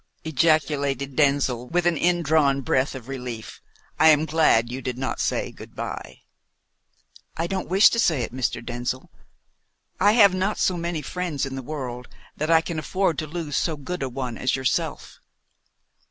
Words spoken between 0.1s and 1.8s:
ejaculated Denzil,